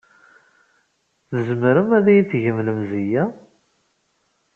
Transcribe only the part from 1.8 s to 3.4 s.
ad iyi-tgem lemzeyya?